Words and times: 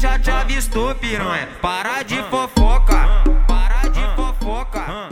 Já 0.00 0.18
te 0.18 0.30
avistou, 0.30 0.94
piranha. 0.94 1.46
Para 1.60 2.02
de 2.02 2.22
fofoca, 2.24 3.22
para 3.46 3.88
de 3.90 4.02
fofoca. 4.16 5.10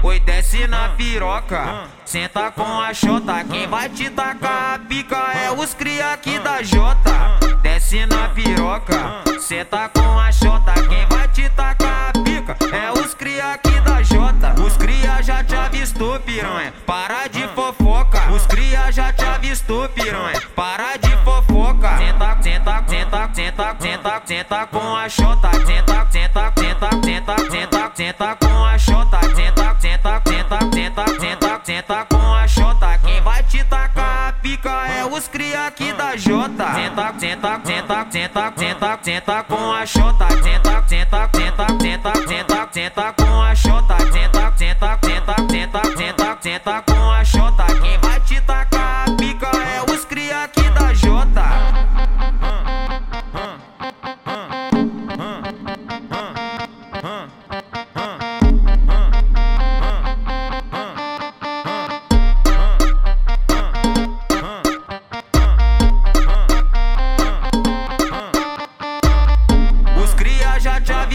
Oi, 0.00 0.20
desce 0.20 0.66
na 0.68 0.90
piroca, 0.90 1.88
senta 2.04 2.52
com 2.52 2.80
a 2.80 2.94
xota. 2.94 3.44
Quem 3.44 3.66
vai 3.66 3.88
te 3.88 4.08
tacar 4.08 4.74
a 4.74 4.78
pica 4.78 5.16
é 5.16 5.50
os 5.50 5.74
cria 5.74 6.12
aqui 6.12 6.38
da 6.38 6.62
Jota. 6.62 7.38
Desce 7.62 8.06
na 8.06 8.28
piroca, 8.28 9.22
senta 9.40 9.88
com 9.88 10.18
a 10.18 10.30
xota. 10.30 10.72
Quem 10.88 11.04
vai 11.06 11.26
te 11.28 11.48
tacar 11.50 12.10
a 12.10 12.22
pica 12.22 12.56
é 12.72 12.92
os 12.92 13.12
cria 13.12 13.54
aqui 13.54 13.80
da 13.80 14.00
Jota. 14.02 14.54
Os 14.60 14.76
cria 14.76 15.20
já 15.20 15.42
te 15.42 15.56
avistou, 15.56 16.20
piranha. 16.20 16.72
Para 16.86 17.26
de 17.26 17.46
fofoca, 17.48 18.30
os 18.30 18.46
cria 18.46 18.92
já 18.92 19.12
te 19.12 19.24
avistou, 19.24 19.88
piranha. 19.88 20.40
Para 20.54 20.96
de 20.96 21.10
fofoca, 21.24 21.98
senta, 21.98 22.38
senta, 22.40 22.84
senta, 22.86 23.30
senta, 23.34 23.76
senta, 23.80 24.22
senta 24.24 24.66
com 24.66 24.96
a 24.96 25.08
xota. 25.08 25.50
Senta, 25.66 26.06
senta, 26.10 26.52
senta, 26.56 26.90
senta, 27.04 27.50
senta, 27.50 27.92
senta 27.94 28.36
com 28.36 28.64
a 28.64 28.78
xota. 28.78 29.18
Senta, 29.34 29.57
senta 32.48 32.58
com 32.58 32.64
a 32.64 32.74
xota. 32.74 32.98
Quem 32.98 33.20
vai 33.20 33.42
te 33.42 33.64
tacar 33.64 34.28
a 34.28 34.32
pica 34.32 34.70
é 34.88 35.04
os 35.04 35.28
cria 35.28 35.66
aqui 35.66 35.92
da 35.92 36.16
Jota. 36.16 36.74
Senta, 36.74 37.14
senta, 37.18 37.60
senta, 37.64 38.06
senta, 38.10 38.52
senta, 38.56 38.98
senta 39.02 39.42
com 39.44 39.72
a 39.72 39.86
xota. 39.86 40.28
Senta, 40.42 40.84
senta, 40.86 41.30
senta, 41.34 41.66
senta, 41.80 42.26
senta, 42.26 42.68
senta 42.72 43.12
com 43.12 43.42
a 43.42 43.54
xota. 43.54 43.96
Senta, 44.12 44.52
senta, 44.56 44.98
senta, 45.02 45.36
senta, 45.50 45.96
senta, 45.96 46.38
senta 46.40 46.82
com 46.82 47.10
a 47.10 47.24
xota. 47.24 47.67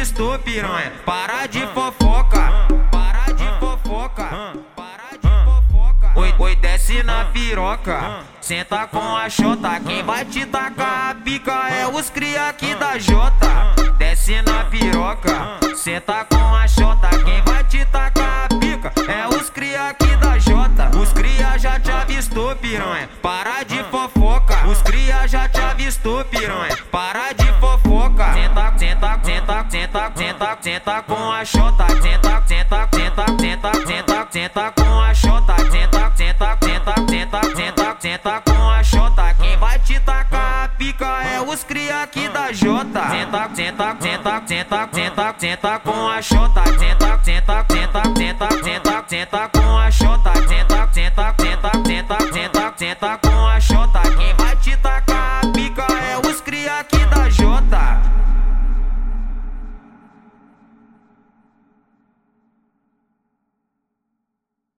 Avistou, 0.00 0.38
piranha. 0.38 0.92
Para 1.04 1.46
de 1.46 1.60
fofoca, 1.74 2.66
para 2.90 3.32
de 3.34 3.44
fofoca, 3.60 4.54
para 4.74 5.10
de 5.20 5.44
fofoca. 5.44 6.18
Oi, 6.18 6.34
oi, 6.38 6.56
desce 6.56 7.02
na 7.02 7.26
piroca, 7.26 8.20
senta 8.40 8.86
com 8.86 9.14
a 9.14 9.28
xota. 9.28 9.78
Quem 9.80 10.02
vai 10.02 10.24
te 10.24 10.46
tacar 10.46 11.10
a 11.10 11.14
pica 11.14 11.68
é 11.68 11.86
os 11.86 12.08
cria 12.08 12.48
aqui 12.48 12.74
da 12.76 12.98
Jota. 12.98 13.74
Desce 13.98 14.40
na 14.40 14.64
piroca, 14.64 15.58
senta 15.76 16.24
com 16.24 16.54
a 16.54 16.66
xota. 16.66 17.08
Quem 17.22 17.42
vai 17.42 17.62
te 17.64 17.84
tacar 17.84 18.46
a 18.46 18.58
pica 18.58 18.92
é 19.06 19.28
os 19.28 19.50
cria 19.50 19.90
aqui 19.90 20.16
da 20.16 20.38
Jota. 20.38 20.96
Os 20.96 21.12
cria 21.12 21.58
já 21.58 21.78
te 21.78 21.90
avistou, 21.90 22.56
piranha. 22.56 23.06
Para 23.20 23.62
de 23.64 23.84
fofoca, 23.84 24.66
os 24.66 24.80
cria 24.80 25.26
já 25.28 25.46
te 25.46 25.60
avistou, 25.60 26.24
piranha. 26.24 26.76
Para 26.90 27.32
de 27.32 27.52
fofoca, 27.60 28.32
senta, 28.32 28.78
senta, 28.78 29.09
senta, 29.50 29.64
senta, 29.68 30.12
senta, 30.14 30.58
senta 30.60 31.02
com 31.02 31.32
a 31.32 31.44
xota. 31.44 31.86
Senta, 32.00 32.42
senta, 32.46 32.88
senta, 32.94 33.26
senta, 33.40 33.86
senta, 33.86 34.28
senta 34.30 34.72
com 34.72 35.00
a 35.00 35.14
xota. 35.14 35.56
Senta, 35.70 36.12
senta, 36.14 36.58
senta, 36.62 36.94
senta, 37.08 37.40
senta, 37.56 37.96
senta 37.98 38.42
com 38.42 38.70
a 38.70 38.82
xota. 38.84 39.34
Quem 39.34 39.56
vai 39.56 39.78
te 39.80 39.98
tacar 40.00 40.64
a 40.64 40.68
pica 40.68 41.22
é 41.24 41.40
os 41.40 41.64
cria 41.64 42.02
aqui 42.02 42.28
da 42.28 42.52
Jota. 42.52 43.10
Senta, 43.10 43.50
senta, 43.54 43.96
senta, 44.00 44.42
senta, 44.46 44.88
senta, 44.92 45.34
senta 45.38 45.78
com 45.80 46.08
a 46.08 46.22
xota. 46.22 46.64
Senta, 46.78 47.20
senta, 47.24 47.66
senta, 47.68 48.02
senta, 48.16 48.48
senta, 48.62 49.04
senta 49.08 49.48
com 49.48 49.78
a 49.78 49.90
xota. 49.90 50.32
Senta, 50.48 50.88
senta, 50.92 51.34
senta, 51.38 51.70
senta, 51.84 52.32
senta, 52.32 52.74
senta 52.76 53.18
com 53.18 53.46
a. 53.46 53.60
Quem 53.60 54.09